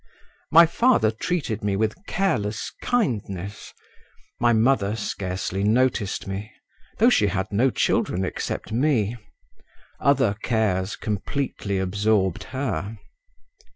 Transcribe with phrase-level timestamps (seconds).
[0.51, 3.71] My father treated me with careless kindness;
[4.39, 6.51] my mother scarcely noticed me,
[6.97, 9.15] though she had no children except me;
[9.99, 12.97] other cares completely absorbed her.